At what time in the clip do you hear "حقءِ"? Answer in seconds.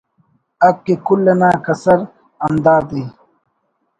0.63-0.93